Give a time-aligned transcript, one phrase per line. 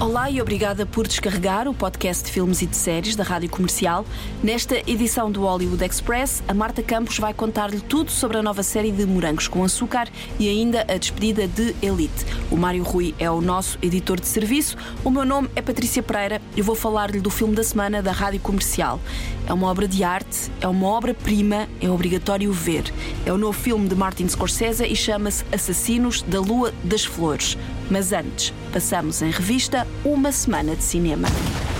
[0.00, 4.06] Olá e obrigada por descarregar o podcast de filmes e de séries da Rádio Comercial.
[4.42, 8.90] Nesta edição do Hollywood Express, a Marta Campos vai contar-lhe tudo sobre a nova série
[8.90, 10.08] de Morangos com Açúcar
[10.38, 12.24] e ainda a despedida de Elite.
[12.50, 14.74] O Mário Rui é o nosso editor de serviço.
[15.04, 18.40] O meu nome é Patrícia Pereira e vou falar-lhe do filme da semana da Rádio
[18.40, 18.98] Comercial.
[19.46, 22.84] É uma obra de arte, é uma obra-prima, é obrigatório ver.
[23.26, 27.58] É o novo filme de Martin Scorsese e chama-se Assassinos da Lua das Flores.
[27.90, 31.28] Mas antes, passamos em revista uma semana de cinema.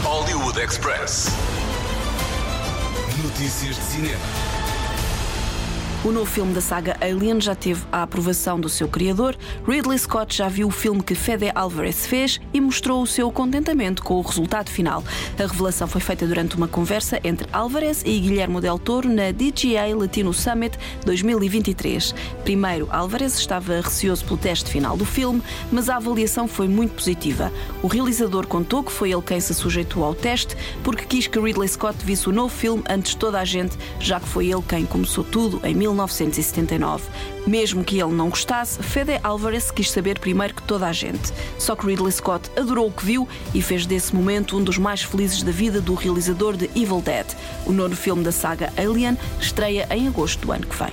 [0.03, 1.29] Hollywood Express.
[3.23, 4.50] Notícias de cinema.
[6.03, 9.37] O novo filme da saga Alien já teve a aprovação do seu criador.
[9.69, 14.03] Ridley Scott já viu o filme que Fede Alvarez fez e mostrou o seu contentamento
[14.03, 15.05] com o resultado final.
[15.39, 19.95] A revelação foi feita durante uma conversa entre Alvarez e Guilherme Del Toro na DGA
[19.95, 22.15] Latino Summit 2023.
[22.45, 27.52] Primeiro, Alvarez estava receoso pelo teste final do filme, mas a avaliação foi muito positiva.
[27.83, 31.69] O realizador contou que foi ele quem se sujeitou ao teste porque quis que Ridley
[31.69, 34.87] Scott visse o novo filme antes de toda a gente, já que foi ele quem
[34.87, 37.05] começou tudo em 1979.
[37.46, 41.33] Mesmo que ele não gostasse, Fede Alvarez quis saber primeiro que toda a gente.
[41.59, 45.02] Só que Ridley Scott adorou o que viu e fez desse momento um dos mais
[45.02, 47.27] felizes da vida do realizador de Evil Dead.
[47.66, 50.93] O nono filme da saga Alien estreia em agosto do ano que vem.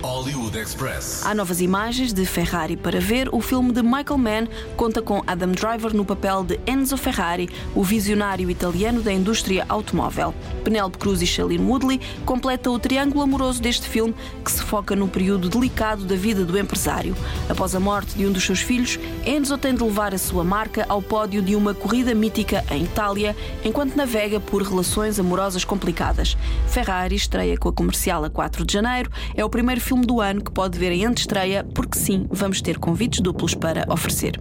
[1.26, 3.30] Há novas imagens de Ferrari para ver.
[3.32, 7.84] O filme de Michael Mann conta com Adam Driver no papel de Enzo Ferrari, o
[7.84, 10.34] visionário italiano da indústria automóvel.
[10.64, 15.08] Penélope Cruz e Shailene Woodley completa o triângulo amoroso deste filme, que se foca num
[15.08, 17.16] período delicado da vida do empresário.
[17.50, 20.86] Após a morte de um dos seus filhos, Enzo tem de levar a sua marca
[20.88, 26.38] ao pódio de uma corrida mítica em Itália, enquanto navega por relações amorosas complicadas.
[26.68, 29.10] Ferrari estreia com a comercial a 4 de janeiro.
[29.36, 32.78] É o primeiro filme do ano que pode ver em antestreia, porque sim, vamos ter
[32.78, 34.38] convites duplos para oferecer.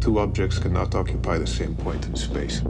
[0.00, 2.62] Two objects cannot occupy the same point in space.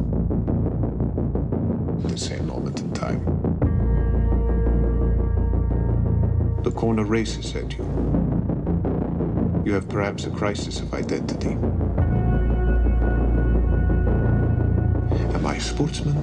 [2.08, 3.31] The same moment in time.
[6.62, 7.84] The corner races at you.
[9.64, 11.56] You have perhaps a crisis of identity.
[15.34, 16.16] Am I a sportsman?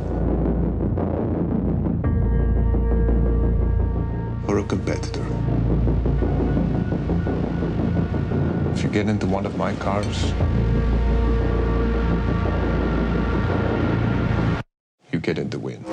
[4.47, 5.25] Or a competitor?
[8.73, 10.33] If you get into one of my cars,
[15.11, 15.83] you get in the win.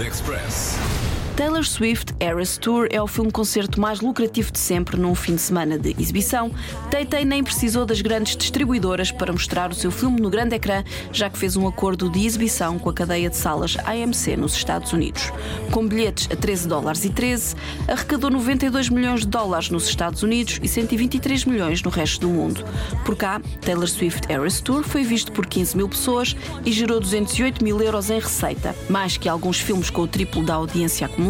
[0.00, 1.27] Express.
[1.38, 5.78] Taylor Swift Eras Tour é o filme-concerto mais lucrativo de sempre num fim de semana
[5.78, 6.50] de exibição.
[6.90, 10.82] Tay-Tay nem precisou das grandes distribuidoras para mostrar o seu filme no grande ecrã,
[11.12, 14.92] já que fez um acordo de exibição com a cadeia de salas AMC nos Estados
[14.92, 15.32] Unidos.
[15.70, 17.54] Com bilhetes a 13 dólares e 13,
[17.86, 22.64] arrecadou 92 milhões de dólares nos Estados Unidos e 123 milhões no resto do mundo.
[23.04, 26.34] Por cá, Taylor Swift Eras Tour foi visto por 15 mil pessoas
[26.66, 30.54] e gerou 208 mil euros em receita, mais que alguns filmes com o triplo da
[30.54, 31.27] audiência acumulada,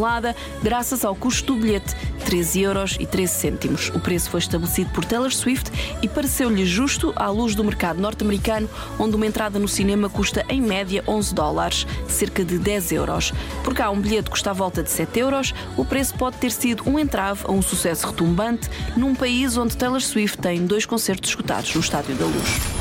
[0.63, 1.95] graças ao custo do bilhete,
[2.25, 3.89] 13 euros e 13 cêntimos.
[3.95, 5.71] O preço foi estabelecido por Taylor Swift
[6.03, 10.61] e pareceu-lhe justo à luz do mercado norte-americano, onde uma entrada no cinema custa em
[10.61, 13.33] média 11 dólares, cerca de 10 euros.
[13.65, 16.83] Por cá, um bilhete custa à volta de 7 euros, o preço pode ter sido
[16.87, 21.75] um entrave a um sucesso retumbante num país onde Taylor Swift tem dois concertos escutados
[21.75, 22.79] no Estádio da Luz.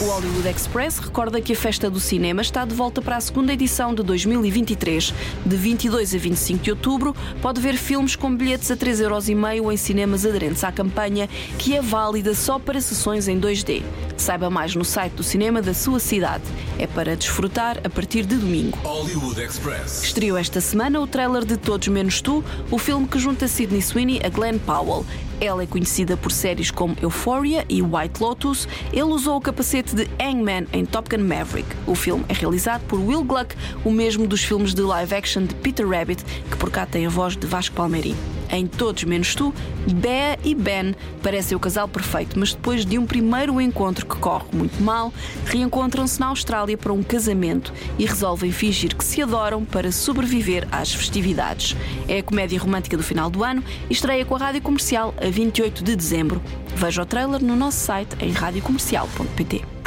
[0.00, 3.52] O Hollywood Express recorda que a Festa do Cinema está de volta para a segunda
[3.52, 5.14] edição de 2023.
[5.46, 10.26] De 22 a 25 de outubro, pode ver filmes com bilhetes a 3,5€ em cinemas
[10.26, 11.28] aderentes à campanha,
[11.58, 13.82] que é válida só para sessões em 2D.
[14.18, 16.42] Saiba mais no site do cinema da sua cidade.
[16.78, 18.76] É para desfrutar a partir de domingo.
[18.82, 20.02] Hollywood Express.
[20.02, 24.20] Estreou esta semana o trailer de Todos Menos Tu, o filme que junta Sidney Sweeney
[24.24, 25.06] a Glenn Powell.
[25.40, 28.66] Ela é conhecida por séries como Euphoria e White Lotus.
[28.92, 31.68] Ele usou o capacete de Hangman em Top Gun Maverick.
[31.86, 33.54] O filme é realizado por Will Gluck,
[33.84, 37.08] o mesmo dos filmes de live action de Peter Rabbit, que por cá tem a
[37.08, 38.16] voz de Vasco Palmeirim.
[38.50, 39.52] Em Todos Menos Tu,
[39.92, 44.46] Bea e Ben parecem o casal perfeito, mas depois de um primeiro encontro que corre
[44.52, 45.12] muito mal,
[45.44, 50.92] reencontram-se na Austrália para um casamento e resolvem fingir que se adoram para sobreviver às
[50.92, 51.76] festividades.
[52.06, 55.28] É a comédia romântica do final do ano e estreia com a rádio comercial a
[55.28, 56.42] 28 de dezembro.
[56.74, 59.78] Veja o trailer no nosso site em radiocomercial.pt.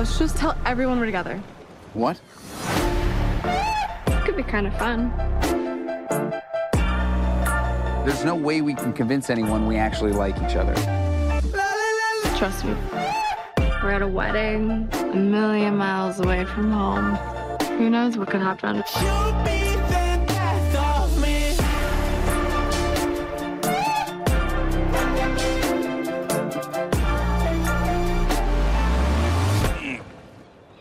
[0.00, 1.36] Let's just tell everyone we're together.
[1.92, 2.18] What?
[4.24, 5.12] Could be kind of fun.
[8.06, 10.72] There's no way we can convince anyone we actually like each other.
[12.38, 12.74] Trust me.
[13.82, 17.16] We're at a wedding, a million miles away from home.
[17.76, 18.82] Who knows what could happen?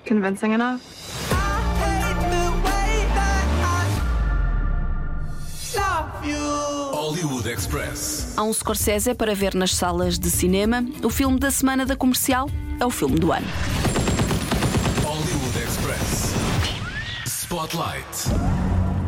[0.10, 0.82] Convincing enough?
[6.92, 8.34] Hollywood Express.
[8.36, 10.84] Há um Scorsese para ver nas salas de cinema.
[11.04, 13.46] O filme da semana da comercial é o filme do ano.
[15.04, 16.34] Hollywood Express.
[17.28, 18.32] Spotlight.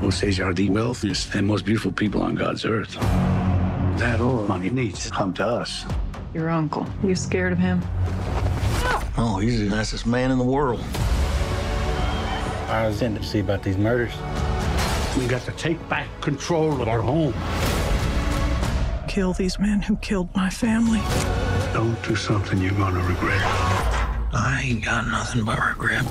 [0.05, 2.95] Osage are the wealthiest and most beautiful people on God's earth.
[3.97, 5.83] That all money needs to come to us.
[6.35, 6.85] Your uncle.
[7.03, 7.81] You scared of him?
[9.23, 10.81] Oh, he's the nicest man in the world.
[12.67, 14.13] I was in to see about these murders.
[15.15, 17.35] We got to take back control of our home.
[19.07, 21.01] Kill these men who killed my family.
[21.71, 23.41] Don't do something you're gonna regret.
[24.33, 26.03] I ain't got nothing but regret.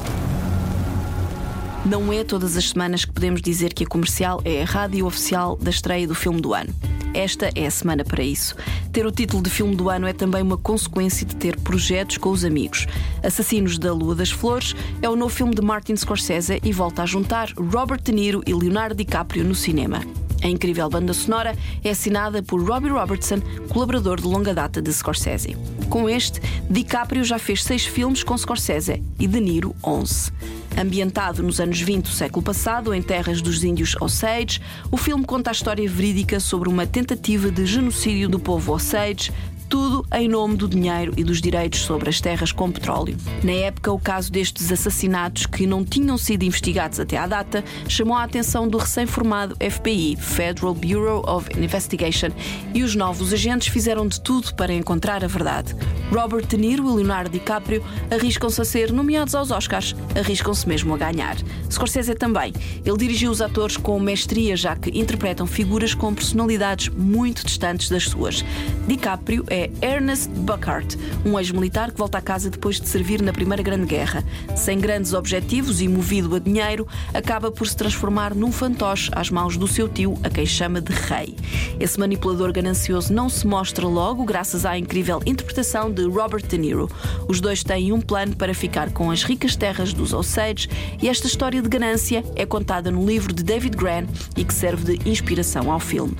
[1.84, 5.56] Não é todas as semanas que podemos dizer que a comercial é a rádio oficial
[5.56, 6.72] da estreia do filme do ano.
[7.12, 8.54] Esta é a semana para isso.
[8.92, 12.30] Ter o título de filme do ano é também uma consequência de ter projetos com
[12.30, 12.86] os amigos.
[13.22, 17.06] Assassinos da Lua das Flores é o novo filme de Martin Scorsese e volta a
[17.06, 20.00] juntar Robert De Niro e Leonardo DiCaprio no cinema.
[20.42, 21.54] A incrível banda sonora
[21.84, 25.56] é assinada por Robbie Robertson, colaborador de longa data de Scorsese.
[25.88, 30.32] Com este, DiCaprio já fez seis filmes com Scorsese e De Niro 11.
[30.78, 34.60] Ambientado nos anos 20 do século passado, em terras dos índios Osage,
[34.90, 39.32] o filme conta a história verídica sobre uma tentativa de genocídio do povo Osage,
[39.70, 43.16] tudo em nome do dinheiro e dos direitos sobre as terras com petróleo.
[43.44, 48.16] Na época, o caso destes assassinatos, que não tinham sido investigados até à data, chamou
[48.16, 52.30] a atenção do recém-formado FBI, Federal Bureau of Investigation,
[52.74, 55.76] e os novos agentes fizeram de tudo para encontrar a verdade.
[56.10, 60.98] Robert De Niro e Leonardo DiCaprio arriscam-se a ser nomeados aos Oscars, arriscam-se mesmo a
[60.98, 61.36] ganhar.
[61.70, 62.52] Scorsese também.
[62.84, 68.08] Ele dirigiu os atores com mestria, já que interpretam figuras com personalidades muito distantes das
[68.08, 68.44] suas.
[68.88, 73.62] DiCaprio é Ernest Buckhart, um ex-militar que volta a casa depois de servir na Primeira
[73.62, 74.24] Grande Guerra.
[74.56, 79.56] Sem grandes objetivos e movido a dinheiro, acaba por se transformar num fantoche às mãos
[79.56, 81.36] do seu tio, a quem chama de rei.
[81.78, 86.88] Esse manipulador ganancioso não se mostra logo, graças à incrível interpretação de Robert De Niro.
[87.28, 90.68] Os dois têm um plano para ficar com as ricas terras dos Osage
[91.02, 94.96] e esta história de ganância é contada no livro de David Gran e que serve
[94.96, 96.16] de inspiração ao filme.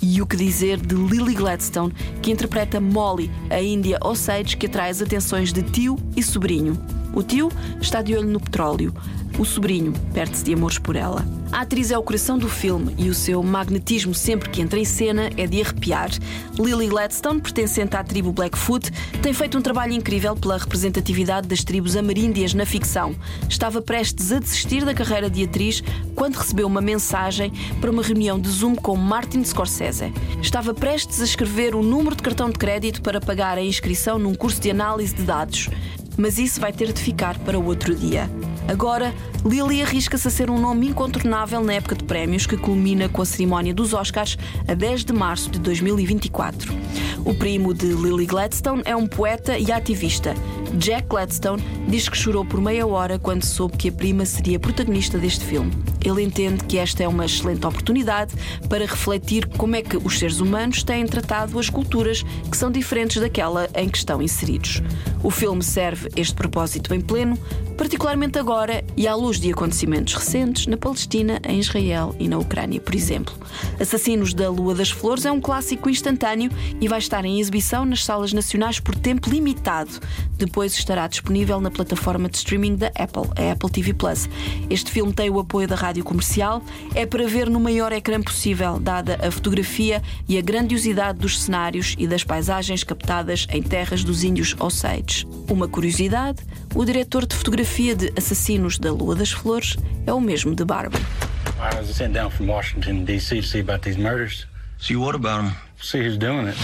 [0.00, 4.90] E o que dizer de Lily Gladstone, que interpreta Molly, a Índia Osage que atrai
[4.90, 7.01] as atenções de tio e sobrinho.
[7.14, 7.50] O tio
[7.80, 8.94] está de olho no petróleo.
[9.38, 11.24] O sobrinho perde-se de amores por ela.
[11.50, 14.84] A atriz é o coração do filme e o seu magnetismo sempre que entra em
[14.84, 16.10] cena é de arrepiar.
[16.58, 18.90] Lily Gladstone, pertencente à tribo Blackfoot,
[19.22, 23.14] tem feito um trabalho incrível pela representatividade das tribos ameríndias na ficção.
[23.48, 25.82] Estava prestes a desistir da carreira de atriz
[26.14, 30.12] quando recebeu uma mensagem para uma reunião de Zoom com Martin Scorsese.
[30.40, 34.34] Estava prestes a escrever o número de cartão de crédito para pagar a inscrição num
[34.34, 35.68] curso de análise de dados.
[36.16, 38.30] Mas isso vai ter de ficar para outro dia.
[38.68, 39.12] Agora,
[39.44, 43.26] Lily arrisca-se a ser um nome incontornável na época de prémios que culmina com a
[43.26, 44.38] cerimónia dos Oscars
[44.68, 46.72] a 10 de março de 2024.
[47.24, 50.34] O primo de Lily Gladstone é um poeta e ativista.
[50.74, 55.18] Jack Gladstone diz que chorou por meia hora quando soube que a prima seria protagonista
[55.18, 55.72] deste filme.
[56.04, 58.34] Ele entende que esta é uma excelente oportunidade
[58.68, 63.20] para refletir como é que os seres humanos têm tratado as culturas que são diferentes
[63.20, 64.82] daquela em que estão inseridos.
[65.22, 67.38] O filme serve este propósito em pleno,
[67.76, 72.80] particularmente agora e à luz de acontecimentos recentes na Palestina, em Israel e na Ucrânia,
[72.80, 73.34] por exemplo.
[73.80, 78.04] Assassinos da Lua das Flores é um clássico instantâneo e vai estar em exibição nas
[78.04, 80.00] salas nacionais por tempo limitado.
[80.36, 84.28] Depois estará disponível na plataforma de streaming da Apple, a Apple TV Plus.
[84.68, 86.62] Este filme tem o apoio da rádio comercial,
[86.94, 91.96] é para ver no maior ecrã possível, dada a fotografia e a grandiosidade dos cenários
[91.98, 95.26] e das paisagens captadas em terras dos índios Osage.
[95.50, 96.38] Uma curiosidade:
[96.74, 101.04] o diretor de fotografia de Assassinos da Lua das Flores é o mesmo de Barbie.
[101.58, 103.40] I was sent down from Washington, D.C.
[103.40, 104.46] to see about these murders.
[104.78, 105.52] See what about him?
[105.80, 106.56] See who's doing it.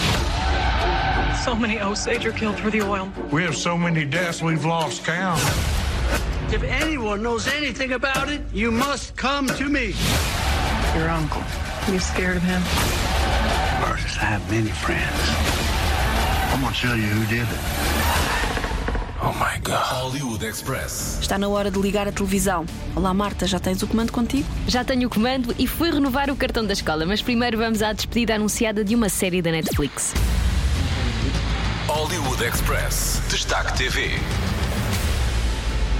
[1.45, 3.09] So many Osage are killed for the oil.
[3.31, 5.39] We have so many deaths we've lost count.
[6.51, 9.93] If anyone knows anything about it, you must come to me.
[10.95, 11.43] Your uncle.
[11.91, 12.59] You scared of him?
[13.85, 15.21] Versus I have many friends.
[16.51, 17.61] I'm gonna tell you who did it.
[19.21, 19.83] Oh my God.
[19.83, 21.19] Hollywood Express.
[21.21, 22.65] Está na hora de ligar a televisão.
[22.95, 24.47] Olá, Marta, já tens o comando contigo?
[24.67, 27.93] Já tenho o comando e fui renovar o cartão da escola, mas primeiro vamos à
[27.93, 30.15] despedida anunciada de uma série da Netflix.
[31.87, 33.21] Hollywood Express.
[33.29, 34.13] Destaque TV.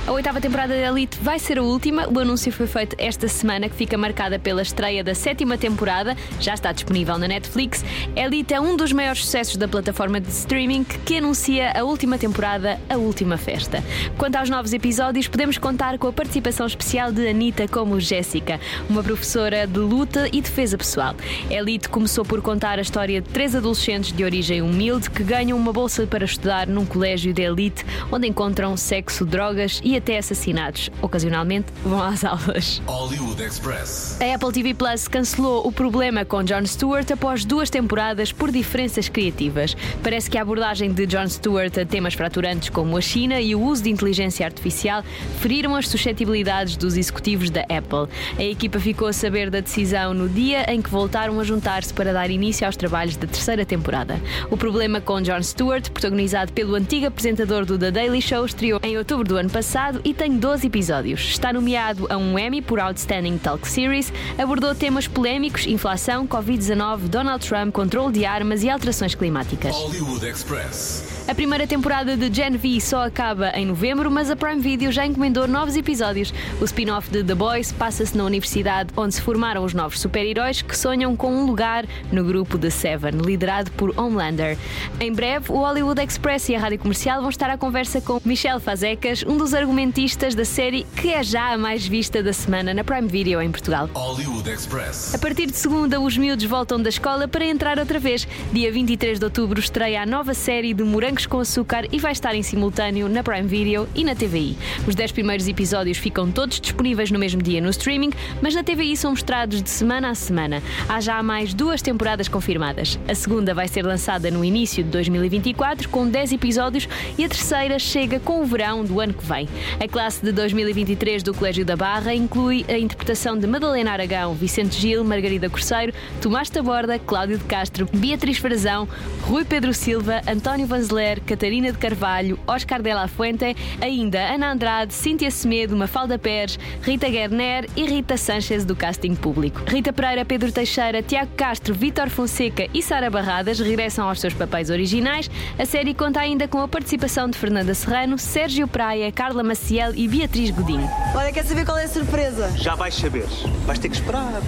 [0.09, 2.09] A oitava temporada da Elite vai ser a última.
[2.09, 6.17] O anúncio foi feito esta semana, que fica marcada pela estreia da sétima temporada.
[6.39, 7.85] Já está disponível na Netflix.
[8.15, 12.79] Elite é um dos maiores sucessos da plataforma de streaming que anuncia a última temporada,
[12.89, 13.83] a última festa.
[14.17, 19.03] Quanto aos novos episódios, podemos contar com a participação especial de Anitta como Jéssica, uma
[19.03, 21.13] professora de luta e defesa pessoal.
[21.51, 25.71] Elite começou por contar a história de três adolescentes de origem humilde que ganham uma
[25.71, 30.89] bolsa para estudar num colégio de elite, onde encontram sexo, drogas e até assassinatos.
[31.01, 32.81] Ocasionalmente vão às aulas.
[32.87, 34.17] Hollywood Express.
[34.19, 39.07] A Apple TV Plus cancelou o problema com Jon Stewart após duas temporadas por diferenças
[39.07, 39.75] criativas.
[40.03, 43.61] Parece que a abordagem de Jon Stewart a temas fraturantes como a China e o
[43.61, 45.03] uso de inteligência artificial
[45.39, 48.07] feriram as suscetibilidades dos executivos da Apple.
[48.37, 52.13] A equipa ficou a saber da decisão no dia em que voltaram a juntar-se para
[52.13, 54.19] dar início aos trabalhos da terceira temporada.
[54.49, 58.97] O problema com Jon Stewart, protagonizado pelo antigo apresentador do The Daily Show, estreou em
[58.97, 61.21] outubro do ano passado e tem 12 episódios.
[61.21, 67.47] Está nomeado a um Emmy por Outstanding Talk Series, abordou temas polémicos, inflação, Covid-19, Donald
[67.47, 69.75] Trump, controle de armas e alterações climáticas.
[69.75, 71.19] Hollywood Express.
[71.29, 75.05] A primeira temporada de Gen V só acaba em novembro, mas a Prime Video já
[75.05, 76.33] encomendou novos episódios.
[76.59, 80.75] O spin-off de The Boys passa-se na universidade onde se formaram os novos super-heróis que
[80.75, 84.57] sonham com um lugar no grupo de Seven, liderado por Homelander.
[84.99, 88.59] Em breve, o Hollywood Express e a rádio comercial vão estar à conversa com Michel
[88.59, 92.83] Fazecas, um dos argumentistas da série que é já a mais vista da semana na
[92.83, 93.87] Prime Video em Portugal.
[93.93, 95.13] Hollywood Express.
[95.13, 98.27] A partir de segunda, os miúdos voltam da escola para entrar outra vez.
[98.51, 102.33] Dia 23 de outubro estreia a nova série de Morangos com Açúcar e vai estar
[102.33, 104.57] em simultâneo na Prime Video e na TVI.
[104.87, 108.09] Os 10 primeiros episódios ficam todos disponíveis no mesmo dia no streaming,
[108.41, 110.63] mas na TVI são mostrados de semana a semana.
[110.89, 112.97] Há já mais duas temporadas confirmadas.
[113.07, 117.77] A segunda vai ser lançada no início de 2024 com 10 episódios e a terceira
[117.77, 119.47] chega com o verão do ano que vem.
[119.79, 124.79] A classe de 2023 do Colégio da Barra inclui a interpretação de Madalena Aragão, Vicente
[124.79, 128.87] Gil, Margarida Corseiro, Tomás Taborda, Cláudio de Castro, Beatriz Frazão,
[129.23, 134.93] Rui Pedro Silva, António Vanzeler, Catarina de Carvalho, Oscar de la Fuente, ainda Ana Andrade,
[134.93, 139.61] Cíntia Semedo, Mafalda Pérez, Rita Guerner e Rita Sanchez do casting público.
[139.67, 144.69] Rita Pereira, Pedro Teixeira, Tiago Castro, Vítor Fonseca e Sara Barradas regressam aos seus papéis
[144.69, 145.29] originais.
[145.57, 150.07] A série conta ainda com a participação de Fernanda Serrano, Sérgio Praia, Carla Maciel e
[150.07, 150.87] Beatriz Godinho.
[151.15, 152.51] Olha, quer saber qual é a surpresa?
[152.55, 153.25] Já vais saber.
[153.65, 154.39] Vais ter que esperar.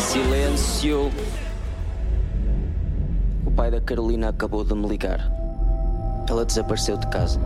[0.00, 1.12] Silêncio.
[3.46, 5.30] O pai da Carolina acabou de me ligar.
[6.28, 7.38] Ela desapareceu de casa.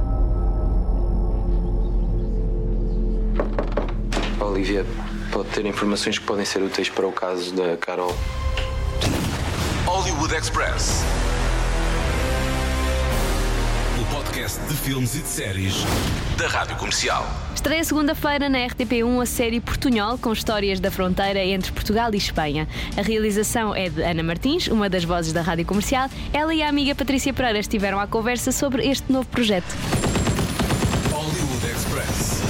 [4.41, 4.87] Olivia
[5.31, 8.17] pode ter informações que podem ser úteis para o caso da Carol.
[9.85, 11.05] Hollywood Express.
[14.33, 15.75] Podcast de filmes e de séries
[16.39, 17.23] da Rádio Comercial.
[17.55, 22.67] Estreia segunda-feira na RTP1 a série Portunhol com histórias da fronteira entre Portugal e Espanha.
[22.97, 26.09] A realização é de Ana Martins, uma das vozes da Rádio Comercial.
[26.33, 29.69] Ela e a amiga Patrícia Pereira estiveram à conversa sobre este novo projeto.
[31.11, 32.41] Hollywood Express.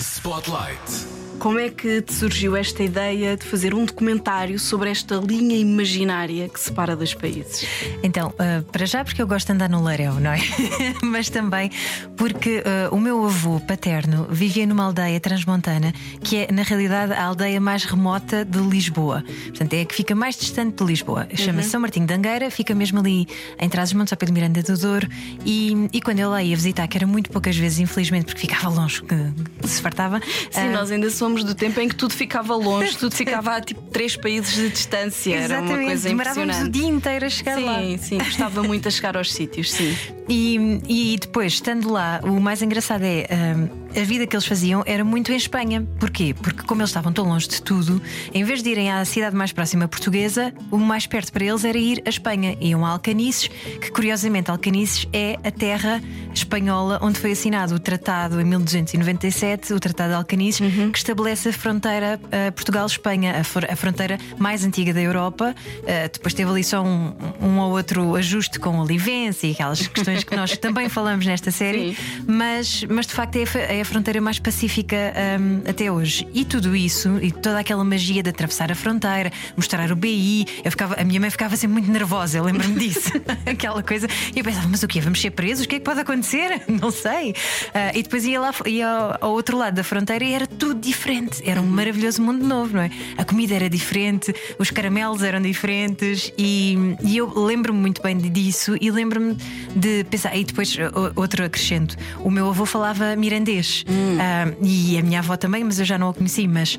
[0.00, 1.17] Spotlight.
[1.38, 6.48] Como é que te surgiu esta ideia de fazer um documentário sobre esta linha imaginária
[6.48, 7.64] que separa dois países?
[8.02, 10.40] Então, uh, para já porque eu gosto de andar no Lareu, não é?
[11.02, 11.70] Mas também
[12.16, 15.92] porque uh, o meu avô paterno vivia numa aldeia transmontana
[16.22, 19.24] que é, na realidade, a aldeia mais remota de Lisboa.
[19.48, 21.28] Portanto, é a que fica mais distante de Lisboa.
[21.34, 21.72] Chama-se Uhum.
[21.72, 23.28] São Martinho de Angueira, fica mesmo ali
[23.58, 25.06] em Trás-os-Montes, ao pé Miranda do Douro.
[25.44, 28.68] E, e quando eu lá ia visitar, que era muito poucas vezes, infelizmente, porque ficava
[28.74, 29.16] longe, que,
[29.60, 30.20] que se fartava.
[30.50, 33.60] Sim, uh, nós ainda somos do tempo em que tudo ficava longe, tudo ficava a
[33.60, 35.34] tipo três países de distância.
[35.34, 37.98] Era uma Exatamente, coisa demorávamos o dia inteiro a chegar sim, lá.
[37.98, 39.96] Sim, gostava muito a chegar aos sítios, sim.
[40.30, 44.82] E, e depois, estando lá, o mais engraçado é hum, a vida que eles faziam
[44.86, 45.86] era muito em Espanha.
[45.98, 46.34] Porquê?
[46.34, 48.00] Porque, como eles estavam tão longe de tudo,
[48.34, 51.78] em vez de irem à cidade mais próxima portuguesa, o mais perto para eles era
[51.78, 52.58] ir à Espanha.
[52.60, 53.48] Iam a Alcanices,
[53.80, 56.02] que curiosamente Alcanices é a terra
[56.34, 60.60] espanhola onde foi assinado o tratado em 1297, o Tratado de Alcanices,
[60.92, 65.54] que estabelece a fronteira uh, Portugal-Espanha, a, fr- a fronteira mais antiga da Europa.
[65.78, 70.22] Uh, depois teve ali só um, um ou outro ajuste com Olivense e aquelas questões
[70.22, 71.96] que nós também falamos nesta série,
[72.26, 74.96] mas, mas de facto é a, é a fronteira mais pacífica
[75.40, 76.26] um, até hoje.
[76.32, 80.70] E tudo isso, e toda aquela magia de atravessar a fronteira, mostrar o BI, eu
[80.70, 83.10] ficava, a minha mãe ficava sempre muito nervosa, eu lembro-me disso.
[83.44, 84.06] aquela coisa.
[84.34, 85.00] E eu pensava, mas o quê?
[85.00, 85.64] Vamos ser presos?
[85.64, 86.62] O que é que pode acontecer?
[86.68, 87.30] Não sei.
[87.30, 90.80] Uh, e depois ia lá ia ao, ao, outro lado da fronteira e era tudo
[90.80, 91.07] diferente.
[91.44, 92.90] Era um maravilhoso mundo novo, não é?
[93.16, 98.76] A comida era diferente, os caramelos eram diferentes e, e eu lembro-me muito bem disso
[98.80, 99.36] e lembro-me
[99.74, 100.36] de pensar.
[100.36, 100.76] E depois,
[101.16, 104.16] outro acrescento: o meu avô falava mirandês hum.
[104.16, 106.46] uh, e a minha avó também, mas eu já não a conheci.
[106.46, 106.78] Mas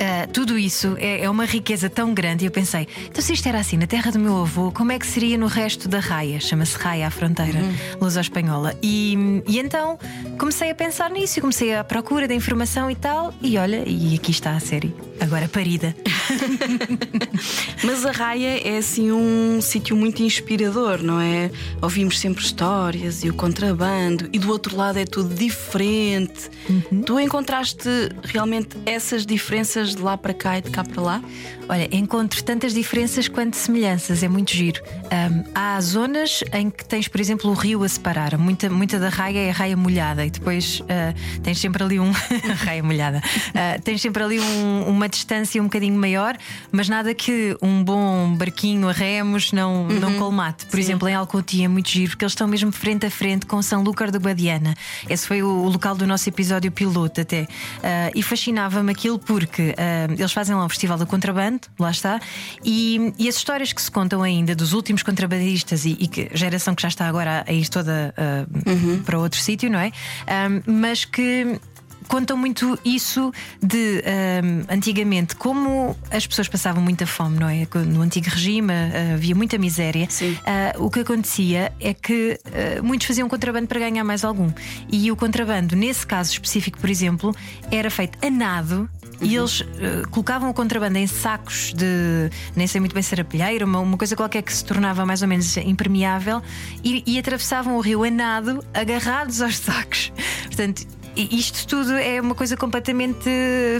[0.00, 2.44] Uh, tudo isso é, é, uma riqueza tão grande.
[2.44, 4.98] E eu pensei, então se isto era assim na terra do meu avô, como é
[4.98, 6.40] que seria no resto da raia?
[6.40, 7.74] Chama-se Raia à Fronteira, uhum.
[8.00, 8.74] Luso-Espanhola.
[8.82, 9.98] E, e então
[10.38, 13.34] comecei a pensar nisso e comecei à procura da informação e tal.
[13.42, 15.94] E olha, e aqui está a série, agora parida.
[17.84, 21.50] Mas a Raia é assim um sítio muito inspirador, não é?
[21.82, 26.48] Ouvimos sempre histórias e o contrabando, e do outro lado é tudo diferente.
[26.68, 27.02] Uhum.
[27.02, 27.88] Tu encontraste
[28.24, 31.22] realmente essas diferenças de lá para cá e de cá para lá?
[31.68, 34.82] Olha, encontro tantas diferenças quanto semelhanças, é muito giro.
[35.04, 38.36] Um, há zonas em que tens, por exemplo, o rio a separar.
[38.36, 42.10] Muita, muita da raia é a raia molhada e depois uh, tens sempre ali um.
[42.64, 43.18] raia molhada.
[43.18, 46.36] Uh, tens sempre ali um, uma distância um bocadinho maior,
[46.72, 50.00] mas nada que um bom barquinho a remos não, uhum.
[50.00, 50.66] não colmate.
[50.66, 50.82] Por Sim.
[50.82, 53.82] exemplo, em Alcotia é muito giro, porque eles estão mesmo frente a frente com São
[53.82, 54.74] Lúcar do Guadiana.
[55.08, 57.42] Esse foi o, local do nosso episódio piloto até.
[57.42, 57.46] Uh,
[58.14, 59.74] e fascinava-me aquilo porque
[60.16, 62.20] eles fazem lá um festival do contrabando lá está.
[62.64, 66.74] E, e, as histórias que se contam ainda dos últimos contrabandistas e, e que geração
[66.74, 69.02] que já está agora a ir toda uh, uhum.
[69.02, 69.92] para outro sítio, não é?
[70.28, 71.58] Um, mas que
[72.10, 73.32] contam muito isso
[73.62, 74.02] de
[74.42, 77.66] um, antigamente, como as pessoas passavam muita fome, não é?
[77.86, 80.08] No antigo regime uh, havia muita miséria.
[80.20, 84.50] Uh, o que acontecia é que uh, muitos faziam contrabando para ganhar mais algum.
[84.90, 87.34] E o contrabando, nesse caso específico, por exemplo,
[87.70, 88.90] era feito a nado
[89.20, 93.24] e eles uh, colocavam o contrabando em sacos de nem sei muito bem se era
[93.24, 96.42] pilheira, uma, uma coisa qualquer que se tornava mais ou menos impermeável
[96.82, 100.12] e, e atravessavam o rio a nado agarrados aos sacos.
[100.46, 100.86] Portanto,
[101.30, 103.28] isto tudo é uma coisa completamente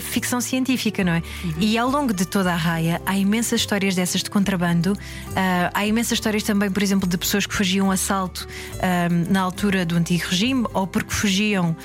[0.00, 1.22] ficção científica, não é?
[1.44, 1.54] Uhum.
[1.60, 4.92] E ao longo de toda a raia há imensas histórias dessas de contrabando.
[4.92, 9.84] Uh, há imensas histórias também, por exemplo, de pessoas que fugiam assalto um, na altura
[9.84, 11.76] do antigo regime ou porque fugiam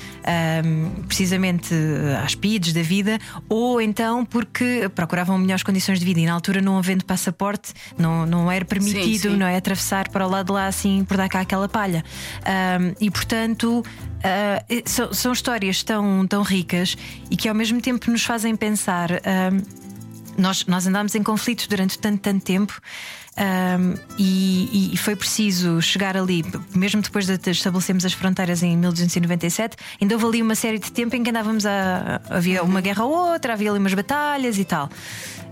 [0.64, 1.74] um, precisamente
[2.24, 6.60] às PIDs da vida ou então porque procuravam melhores condições de vida e na altura
[6.60, 9.36] não havendo passaporte não, não era permitido sim, sim.
[9.36, 12.04] não é atravessar para o lado de lá assim por dar cá aquela palha.
[12.42, 13.84] Um, e portanto
[14.26, 16.96] Uh, são, são, histórias tão, tão ricas
[17.30, 19.10] e que ao mesmo tempo nos fazem pensar.
[19.12, 19.86] Uh,
[20.38, 22.80] nós, nós andámos em conflitos durante tanto, tanto tempo.
[23.38, 26.42] Um, e, e, foi preciso chegar ali,
[26.74, 31.14] mesmo depois de estabelecermos as fronteiras em 1297, ainda houve ali uma série de tempo
[31.14, 32.22] em que andávamos a.
[32.30, 34.88] havia uma guerra ou outra, havia ali umas batalhas e tal.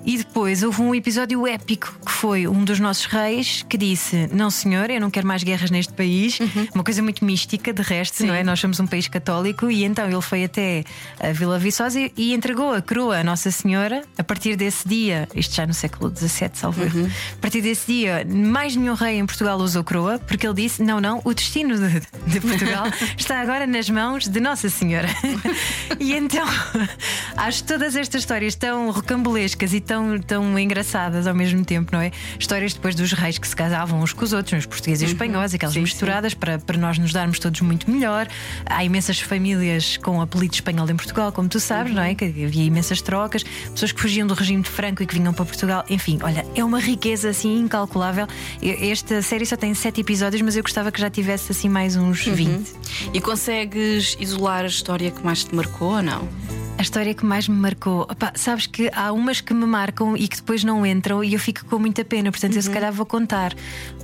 [0.04, 4.50] E depois houve um episódio épico que foi um dos nossos reis que disse: Não,
[4.50, 6.38] senhor, eu não quero mais guerras neste país.
[6.38, 6.68] Uhum.
[6.74, 8.26] Uma coisa muito mística, de resto, Sim.
[8.26, 8.44] não é?
[8.44, 10.84] Nós somos um país católico e então ele foi até
[11.18, 14.02] a Vila Viçosa e entregou a coroa à Nossa Senhora.
[14.18, 17.06] A partir desse dia, isto já no século XVII, salvo uhum.
[17.06, 21.00] a partir desse dia, mais nenhum rei em Portugal usou coroa, porque ele disse: Não,
[21.00, 22.84] não, o destino de, de Portugal
[23.16, 25.08] está agora nas mãos de Nossa Senhora.
[25.98, 26.46] e então,
[27.38, 32.00] acho todas estas histórias tão rocambolescas e tão tão, tão engraçadas ao mesmo tempo, não
[32.00, 32.10] é?
[32.38, 35.12] Histórias depois dos reis que se casavam uns com os outros, os portugueses e uhum.
[35.12, 36.38] espanhóis, aquelas sim, misturadas sim.
[36.38, 38.26] Para, para nós nos darmos todos muito melhor.
[38.66, 41.96] Há imensas famílias com apelido espanhol em Portugal, como tu sabes, uhum.
[41.96, 42.10] não é?
[42.10, 42.14] Uhum.
[42.16, 45.44] Que havia imensas trocas, pessoas que fugiam do regime de Franco e que vinham para
[45.44, 45.84] Portugal.
[45.88, 48.26] Enfim, olha, é uma riqueza assim incalculável.
[48.62, 52.26] Esta série só tem sete episódios, mas eu gostava que já tivesse assim mais uns
[52.26, 52.34] uhum.
[52.34, 52.72] 20.
[53.12, 56.28] E consegues isolar a história que mais te marcou ou não?
[56.76, 58.02] A história que mais me marcou.
[58.02, 59.83] Opa, sabes que há umas que me marcam
[60.16, 62.58] e que depois não entram e eu fico com muita pena, portanto uhum.
[62.58, 62.74] eu se uhum.
[62.74, 63.54] calhar vou contar.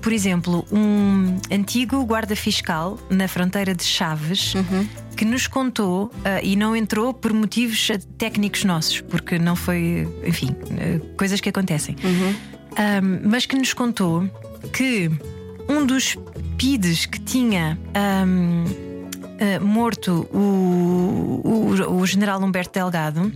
[0.01, 4.55] Por exemplo, um antigo guarda fiscal na fronteira de Chaves.
[4.55, 4.88] Uhum.
[5.16, 6.12] Que nos contou uh,
[6.43, 11.95] e não entrou por motivos técnicos nossos, porque não foi, enfim, uh, coisas que acontecem.
[12.03, 12.35] Uhum.
[12.71, 14.27] Um, mas que nos contou
[14.73, 15.11] que
[15.69, 16.16] um dos
[16.57, 17.79] PIDs que tinha
[18.27, 23.33] um, uh, morto o, o, o general Humberto Delgado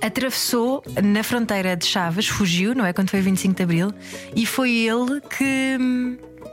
[0.00, 2.92] atravessou na fronteira de Chaves, fugiu, não é?
[2.92, 3.92] Quando foi 25 de Abril,
[4.34, 5.78] e foi ele que,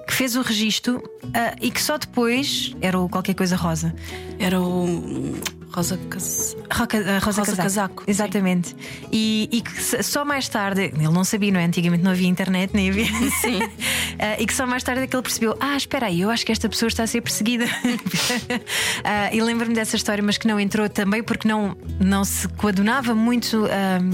[0.08, 3.94] que fez o registro uh, e que só depois era o qualquer coisa rosa.
[4.40, 5.36] Era o.
[5.74, 6.56] Rosa, Cas...
[6.72, 7.64] Roca, uh, Rosa, Rosa Casaco.
[7.64, 8.04] Casaco.
[8.06, 8.76] Exatamente.
[9.12, 11.66] E, e, que só mais tarde, ele não sabia, não é?
[11.66, 13.06] Antigamente não havia internet, nem havia.
[13.42, 13.60] Sim.
[14.20, 16.46] Ah, e que só mais tarde é que ele percebeu: ah, espera aí, eu acho
[16.46, 17.66] que esta pessoa está a ser perseguida.
[19.04, 23.16] Ah, e lembro-me dessa história, mas que não entrou também porque não, não se coadunava
[23.16, 23.66] muito.
[23.66, 24.12] ahm,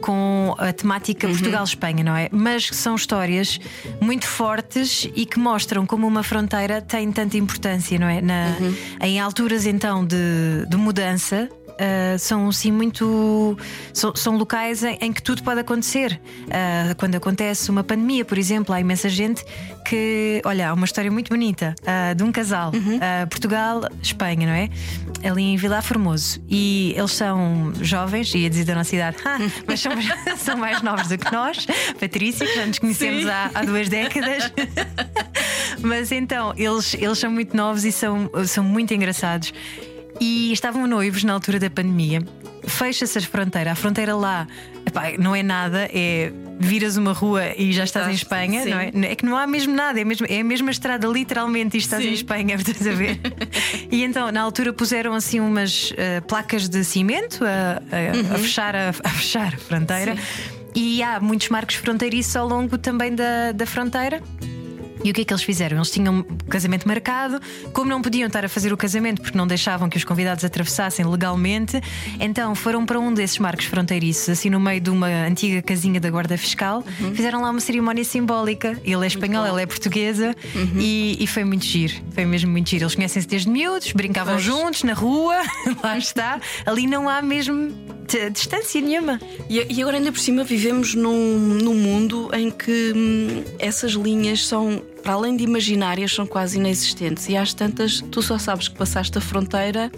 [0.00, 2.28] com a temática Portugal-Espanha, não é?
[2.32, 3.60] Mas são histórias
[4.00, 8.20] muito fortes e que mostram como uma fronteira tem tanta importância, não é?
[8.20, 8.56] Na,
[9.00, 11.48] Em alturas então de, de mudança.
[11.78, 13.56] ah, são sim muito.
[13.92, 16.20] São, são locais em, em que tudo pode acontecer.
[16.50, 19.44] Ah, quando acontece uma pandemia, por exemplo, há imensa gente
[19.84, 20.42] que.
[20.44, 24.68] Olha, há uma história muito bonita ah, de um casal, ah, Portugal-Espanha, não é?
[25.28, 26.40] Ali em Vila Formoso.
[26.48, 29.92] E eles são jovens, ia dizer da nossa idade, "Ah, mas são,
[30.36, 31.64] são mais novos do que nós,
[31.98, 34.52] Patrícia, que já nos conhecemos há, há duas décadas.
[35.80, 39.52] Mas então, eles, eles são muito novos e são, são muito engraçados.
[40.20, 42.22] E estavam noivos na altura da pandemia.
[42.66, 43.72] Fecha-se a fronteira.
[43.72, 44.46] A fronteira lá
[44.84, 48.70] epá, não é nada, é viras uma rua e já estás em Espanha, sim.
[48.70, 48.90] não é?
[49.12, 52.02] É que não há mesmo nada, é, mesmo, é a mesma estrada, literalmente, e estás
[52.02, 52.10] Sim.
[52.10, 53.20] em Espanha, estás a ver?
[53.92, 58.74] e então, na altura, puseram assim umas eh, placas de cimento a, a- a fechar
[58.74, 60.16] a, a fechar a fronteira.
[60.74, 64.20] E há muitos marcos fronteiriços ao longo também da, da fronteira.
[65.04, 65.76] E o que é que eles fizeram?
[65.78, 67.40] Eles tinham o casamento marcado,
[67.72, 71.04] como não podiam estar a fazer o casamento porque não deixavam que os convidados atravessassem
[71.04, 71.80] legalmente,
[72.20, 76.10] então foram para um desses marcos fronteiriços, assim no meio de uma antiga casinha da
[76.10, 76.82] Guarda Fiscal,
[77.14, 78.78] fizeram lá uma cerimónia simbólica.
[78.84, 80.34] Ele é espanhol, ela é portuguesa
[80.76, 81.94] e, e foi muito giro.
[82.12, 82.84] Foi mesmo muito giro.
[82.84, 84.44] Eles conhecem-se desde miúdos, brincavam Pois.
[84.44, 85.36] juntos na rua,
[85.82, 86.40] lá está.
[86.66, 87.72] Ali não há mesmo
[88.32, 89.20] distância nenhuma.
[89.48, 94.46] E, e agora, ainda por cima, vivemos num, num mundo em que hum, essas linhas
[94.46, 97.28] são, para além de imaginárias, são quase inexistentes.
[97.28, 99.90] E às tantas, tu só sabes que passaste a fronteira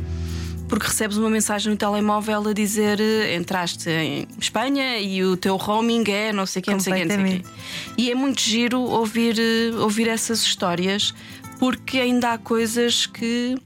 [0.69, 5.57] porque recebes uma mensagem no telemóvel a dizer eh, entraste em Espanha e o teu
[5.57, 7.45] roaming é não sei quê, não sei quê, não sei quê.
[7.99, 11.13] E é muito giro ouvir, eh, ouvir essas histórias
[11.59, 13.57] porque ainda há coisas que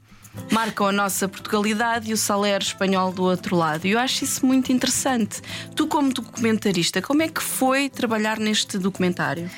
[0.51, 3.85] marcam a nossa Portugalidade e o salário espanhol do outro lado.
[3.85, 5.41] E eu acho isso muito interessante.
[5.75, 9.49] Tu, como documentarista, como é que foi trabalhar neste documentário?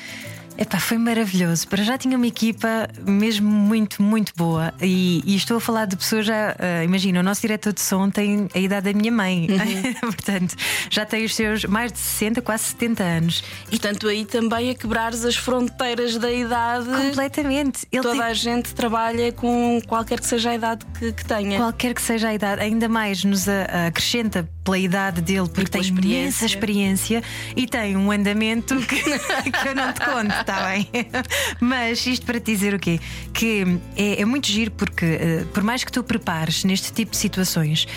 [0.60, 1.68] Epá, foi maravilhoso.
[1.68, 4.74] Para já tinha uma equipa mesmo muito, muito boa.
[4.82, 6.56] E, e estou a falar de pessoas já.
[6.58, 9.46] ah, imagina, o nosso diretor de som tem a idade da minha mãe.
[10.00, 10.56] Portanto,
[10.90, 13.44] já tem os seus mais de 60, quase 70 anos.
[13.70, 16.86] Portanto, aí também a quebrares as fronteiras da idade.
[16.88, 17.86] Completamente.
[17.92, 21.56] Ele Toda tem- a gente trabalha com qualquer que seja a idade que, que tenha.
[21.58, 25.70] Qualquer que seja a idade, ainda mais nos a- a acrescenta pela idade dele, porque
[25.70, 27.22] tem pela imensa experiência
[27.56, 30.86] e tem um andamento que, que eu não te conto, está bem?
[31.58, 33.00] Mas isto para te dizer o quê?
[33.32, 37.16] Que é, é muito giro porque, eh, por mais que tu prepares neste tipo de
[37.16, 37.88] situações.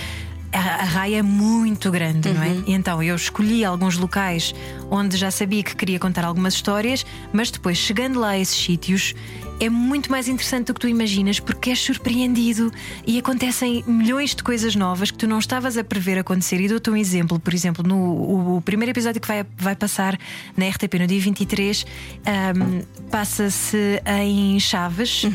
[0.54, 2.56] A, a raia é muito grande, não é?
[2.68, 4.54] E então eu escolhi alguns locais
[4.90, 9.14] onde já sabia que queria contar algumas histórias, mas depois chegando lá a esses sítios
[9.62, 12.72] é muito mais interessante do que tu imaginas porque és surpreendido
[13.06, 16.60] e acontecem milhões de coisas novas que tu não estavas a prever acontecer.
[16.60, 20.20] E dou-te um exemplo, por exemplo, no o, o primeiro episódio que vai, vai passar
[20.58, 21.86] na RTP no dia 23,
[22.26, 25.26] ahm, passa-se em Chaves.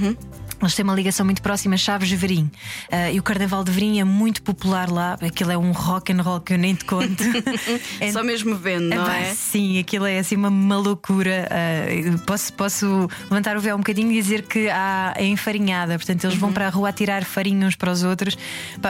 [0.60, 2.50] Eles têm uma ligação muito próxima, Chaves de Verim.
[2.90, 5.16] Ah, e o Carnaval de Verim é muito popular lá.
[5.20, 7.22] Aquilo é um rock and roll que eu nem te conto.
[8.00, 9.34] É- Só mesmo vendo, não Epá, é?
[9.34, 11.48] Sim, aquilo é assim uma, uma loucura.
[11.90, 16.24] Eu posso, posso levantar o véu um bocadinho e dizer que há é enfarinhada, portanto
[16.24, 16.40] eles Uhum.
[16.40, 18.36] vão para a rua a tirar farinha uns para os outros,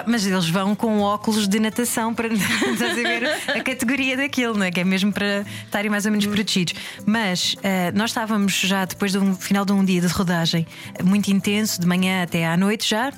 [0.07, 4.71] mas eles vão com óculos de natação para estás a categoria daquilo, não é?
[4.71, 6.19] Que é mesmo para estarem mais ou Uhum.
[6.19, 6.75] menos protegidos.
[7.05, 10.67] Mas ah, nós estávamos já depois de um final de um dia de rodagem
[11.05, 13.13] muito intenso, de manhã até à noite já.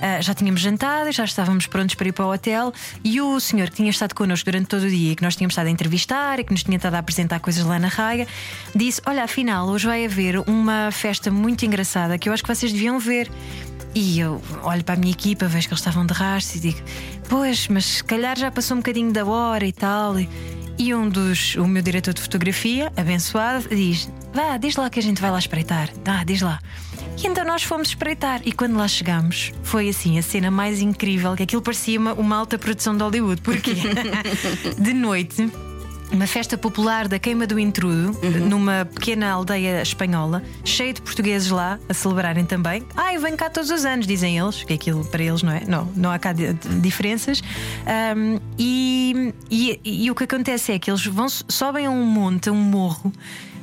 [0.00, 2.72] Ah, já tínhamos jantado, já estávamos prontos para ir para o hotel
[3.04, 5.52] e o senhor que tinha estado connosco durante todo o dia e que nós tínhamos
[5.52, 8.26] estado a entrevistar e que nos tinha estado a apresentar coisas lá na raia,
[8.74, 12.72] disse: Olha, afinal, hoje vai haver uma festa muito engraçada que eu acho que vocês
[12.72, 13.30] deviam ver.
[13.94, 16.80] E eu olho para a minha equipa, vejo que eles estavam de rastro e digo:
[17.28, 20.16] Pois, mas se calhar já passou um bocadinho da hora e tal.
[20.76, 25.02] E, um dos, o meu diretor de fotografia, abençoado, diz: Vá, diz lá que a
[25.02, 25.90] gente vai lá espreitar.
[26.04, 26.58] Ah, diz lá.
[27.22, 28.40] E então nós fomos espreitar.
[28.44, 32.36] E quando lá chegámos, foi assim a cena mais incrível, que aquilo parecia uma, uma
[32.36, 33.40] alta produção de Hollywood.
[33.40, 33.74] Porquê?
[34.78, 35.50] de noite.
[36.12, 38.16] Uma festa popular da queima do intrudo,
[38.48, 42.84] numa pequena aldeia espanhola, cheia de portugueses lá a celebrarem também.
[42.94, 45.62] Ah, eu venho cá todos os anos, dizem eles, que aquilo para eles não é?
[45.66, 47.42] Não, não há cá di- diferenças.
[47.86, 52.48] Ahm, e, e, e o que acontece é que eles vão, sobem a um monte,
[52.48, 53.10] a um morro,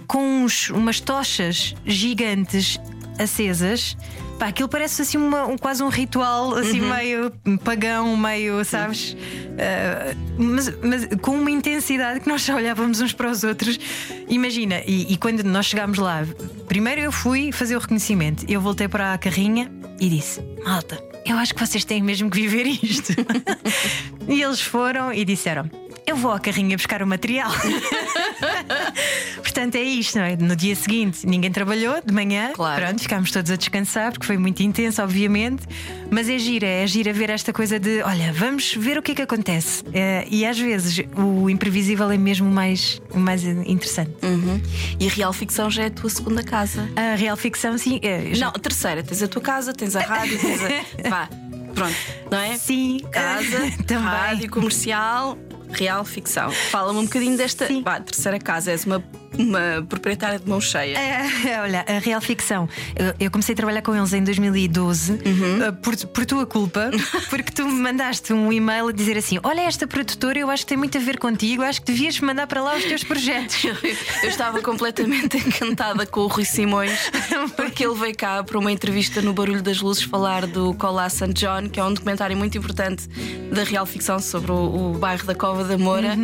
[0.05, 2.77] com uns- umas tochas gigantes
[3.17, 3.97] acesas.
[4.39, 6.89] Pá, aquilo parece assim uma, um, quase um ritual, assim Uhum.
[6.89, 7.31] meio
[7.63, 9.13] pagão, meio, sabes?
[9.13, 13.79] Uh, mas, mas com uma intensidade que nós só olhávamos uns para os outros.
[14.27, 16.25] Imagina, e, e quando nós chegámos lá,
[16.67, 21.37] primeiro eu fui fazer o reconhecimento, eu voltei para a carrinha e disse: Malta, eu
[21.37, 23.13] acho que vocês têm mesmo que viver isto.
[24.27, 25.69] e eles foram e disseram:
[26.11, 27.49] Eu vou à carrinha buscar o material.
[29.41, 30.35] Portanto, é isto, não é?
[30.35, 32.51] No dia seguinte, ninguém trabalhou de manhã.
[32.53, 32.83] Claro.
[32.85, 35.63] Pronto, ficámos todos a descansar, porque foi muito intenso, obviamente.
[36.09, 39.15] Mas é gira, é gira ver esta coisa de: olha, vamos ver o que é
[39.15, 39.83] que acontece.
[39.93, 44.11] É, e às vezes o imprevisível é mesmo o mais, mais interessante.
[44.21, 44.61] Uhum.
[44.99, 46.89] E a real ficção já é a tua segunda casa.
[46.97, 48.01] A real ficção, sim.
[48.03, 49.01] é, já- Não, a terceira.
[49.01, 50.67] Tens a tua casa, tens a rádio, tens a.
[51.09, 51.29] Vá,
[51.73, 51.95] pronto,
[52.29, 52.57] não é?
[52.57, 54.03] Sim, Casa, também.
[54.03, 55.37] rádio comercial,
[55.73, 56.51] real ficção.
[56.51, 57.67] Fala-me um bocadinho desta.
[57.83, 58.71] Vá, terceira casa.
[58.71, 59.03] És uma,
[59.37, 60.97] uma proprietária de mão cheia.
[60.97, 62.67] É, olha, a real ficção.
[62.95, 66.91] Eu, eu comecei a trabalhar com eles em 2012 uh, por, por tua culpa,
[67.29, 70.69] porque tu me mandaste um e-mail a dizer assim: Olha, esta produtora, eu acho que
[70.69, 73.63] tem muito a ver contigo, acho que devias mandar para lá os teus projetos.
[74.23, 77.11] Eu estava completamente encantada com o Rui Simões,
[77.55, 81.33] porque ele veio cá para uma entrevista no Barulho das Luzes falar do Colá St.
[81.33, 83.07] John, que é um documentário muito importante
[83.51, 86.15] da real ficção sobre o, o bairro da Cova da Moura.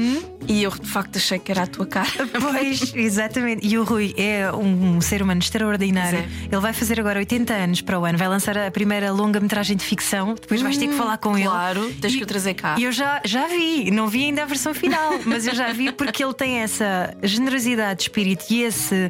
[0.48, 2.08] E eu de facto achei que era a tua cara.
[2.40, 3.66] Pois, exatamente.
[3.68, 6.20] E o Rui é um, ser humano extraordinário.
[6.24, 6.46] Pois é.
[6.52, 9.84] Ele vai fazer agora 80 anos para o ano, vai lançar a primeira longa-metragem de
[9.84, 10.34] ficção.
[10.40, 11.48] Depois vais ter que falar com ele.
[11.48, 12.76] Claro, tens E- que o trazer cá.
[12.78, 15.92] E eu já, já vi, não vi ainda a versão final, mas eu já vi
[15.92, 19.10] porque ele tem essa generosidade de espírito e esse,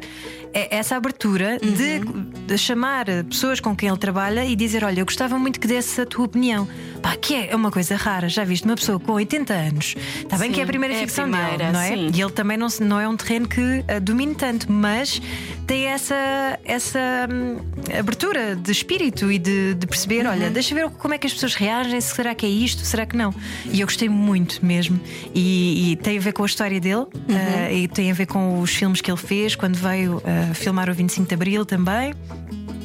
[0.52, 2.00] é- essa abertura de,
[2.46, 6.00] de chamar pessoas com quem ele trabalha e dizer: Olha, eu gostava muito que desse
[6.00, 6.68] a tua opinião.
[7.02, 9.94] Pá, que é uma coisa rara, já viste uma pessoa com 80 anos.
[10.20, 11.88] Está bem Sim, que é a primeira é a ficção primeira, dele, não é?
[11.88, 12.10] sim.
[12.12, 15.20] E ele também não, não é um terreno que ah, domine tanto, mas
[15.66, 16.98] tem essa, essa
[17.30, 17.58] hum,
[17.98, 20.32] abertura de espírito e de, de perceber: Uhum.
[20.32, 23.06] olha, deixa ver como é que as pessoas reagem, se será que é isto, será
[23.06, 23.32] que não.
[23.70, 24.98] E eu gostei muito mesmo.
[25.34, 27.36] E, e tem a ver com a história dele Uhum.
[27.68, 30.20] ah, e tem a ver com os filmes que ele fez quando veio
[30.54, 32.14] filmar o 25 de Abril também.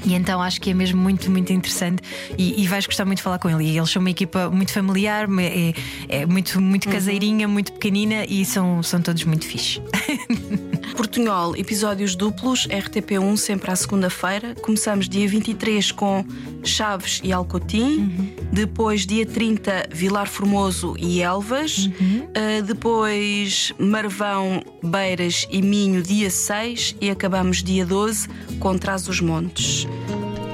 [0.05, 2.03] E então acho que é mesmo muito, muito interessante
[2.37, 3.63] e, e vais gostar muito de falar com ele.
[3.63, 5.73] E eles são uma equipa muito familiar, é,
[6.09, 9.81] é muito, muito caseirinha, muito pequenina e são, são todos muito fixe.
[10.95, 14.53] Portunhol, episódios duplos, RTP1, sempre à segunda-feira.
[14.61, 16.23] Começamos dia 23 com
[16.63, 18.33] Chaves e Alcotim.
[18.51, 21.87] Depois, dia 30, Vilar Formoso e Elvas.
[21.87, 26.95] Uh, depois, Marvão, Beiras e Minho, dia 6.
[27.01, 28.29] E acabamos dia 12
[28.59, 29.87] com Trás os Montes.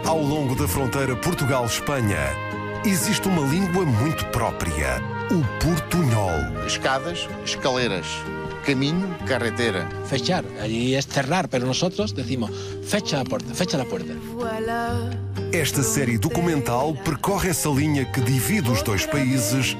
[0.05, 2.17] Ao longo da fronteira Portugal-Espanha,
[2.85, 6.65] existe uma língua muito própria, o portunhol.
[6.65, 8.05] Escadas, escaleiras,
[8.65, 9.87] caminho, carretera.
[10.05, 12.51] Fechar, allí es cerrar, pero nosotros decimos
[12.85, 14.13] fecha la puerta, fecha la puerta.
[15.51, 19.75] Esta série documental percorre essa linha que divide os dois países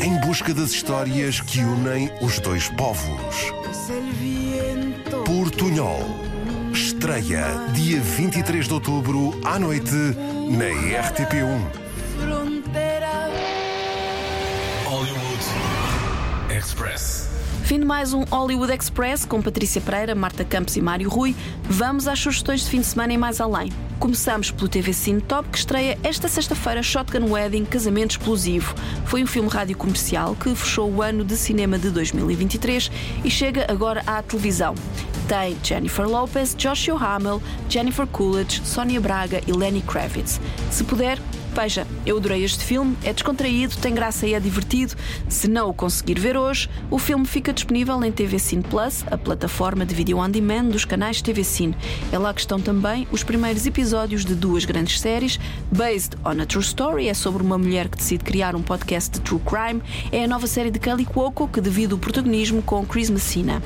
[0.00, 3.52] em busca das histórias que unem os dois povos.
[5.24, 6.02] Portunhol.
[6.72, 9.94] Estreia dia 23 de outubro à noite
[10.48, 10.68] na
[11.08, 11.82] RTP1.
[14.86, 15.42] Hollywood
[16.50, 17.31] Express.
[17.64, 21.34] Fim de mais um Hollywood Express com Patrícia Pereira, Marta Campos e Mário Rui.
[21.62, 23.70] Vamos às sugestões de fim de semana e mais além.
[24.00, 28.74] Começamos pelo TV Cine Top, que estreia esta sexta-feira Shotgun Wedding Casamento Explosivo.
[29.06, 32.90] Foi um filme rádio comercial que fechou o ano de cinema de 2023
[33.24, 34.74] e chega agora à televisão.
[35.28, 40.40] Tem Jennifer Lopez, Joshua Hamill, Jennifer Coolidge, Sonia Braga e Lenny Kravitz.
[40.68, 41.16] Se puder,
[41.54, 44.94] Veja, eu adorei este filme, é descontraído, tem graça e é divertido.
[45.28, 49.18] Se não o conseguir ver hoje, o filme fica disponível em TV Cine Plus, a
[49.18, 51.76] plataforma de vídeo on demand dos canais TV Cine.
[52.10, 55.38] É lá que estão também os primeiros episódios de duas grandes séries.
[55.70, 59.20] Based on a True Story é sobre uma mulher que decide criar um podcast de
[59.20, 59.82] true crime.
[60.10, 63.62] É a nova série de Kelly Cuoco que divide o protagonismo com Chris Messina.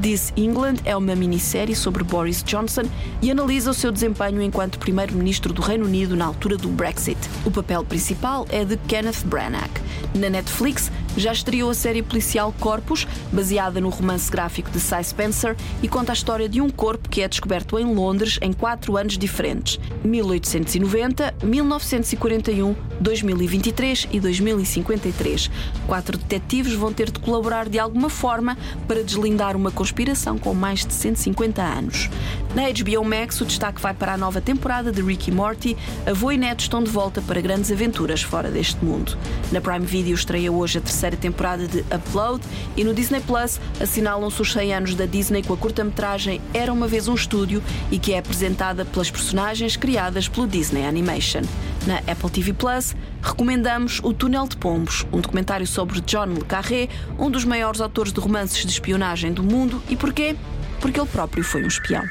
[0.00, 2.82] This England é uma minissérie sobre Boris Johnson
[3.22, 7.18] e analisa o seu desempenho enquanto primeiro-ministro do Reino Unido na altura do Brexit.
[7.46, 9.70] O papel principal é de Kenneth Branagh.
[10.14, 15.56] Na Netflix já estreou a série policial Corpus, baseada no romance gráfico de Cy Spencer
[15.82, 19.16] e conta a história de um corpo que é descoberto em Londres em quatro anos
[19.16, 25.50] diferentes: 1890, 1941, 2023 e 2053.
[25.86, 30.84] Quatro detetives vão ter de colaborar de alguma forma para deslindar uma conspiração com mais
[30.84, 32.10] de 150 anos.
[32.54, 35.76] Na HBO Max, o destaque vai para a nova temporada de Rick e Morty.
[36.06, 39.16] Avô e neto estão de volta para grandes aventuras fora deste mundo.
[39.52, 42.44] Na Prime Video estreia hoje a terceira terceira temporada de Upload
[42.76, 46.88] e no Disney Plus assinalam-se os 100 anos da Disney com a curta-metragem Era uma
[46.88, 51.42] vez um estúdio e que é apresentada pelas personagens criadas pelo Disney Animation.
[51.86, 56.88] Na Apple TV Plus, recomendamos O Túnel de Pombos, um documentário sobre John Le Carré,
[57.18, 59.82] um dos maiores autores de romances de espionagem do mundo.
[59.88, 60.36] E porquê?
[60.80, 62.04] Porque ele próprio foi um espião.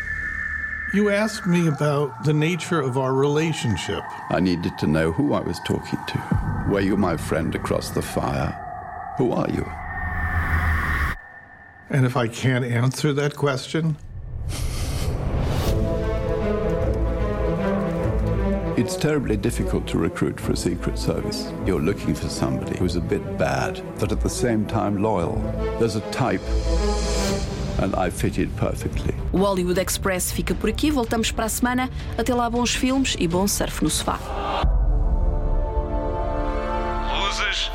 [0.93, 4.03] You asked me about the nature of our relationship.
[4.29, 6.69] I needed to know who I was talking to.
[6.69, 8.64] Were you my friend across the fire?
[9.17, 9.65] Who are you?
[11.89, 13.97] And if I can't answer that question,
[18.78, 21.49] It's terribly difficult to recruit for a Secret Service.
[21.65, 25.38] You're looking for somebody who's a bit bad, but at the same time loyal.
[25.80, 26.41] There's a type,
[27.80, 29.15] and I fitted perfectly.
[29.32, 31.89] O Hollywood Express fica por aqui, voltamos para a semana.
[32.17, 34.19] Até lá, bons filmes e bom surf no sofá.
[37.17, 37.74] Luzes.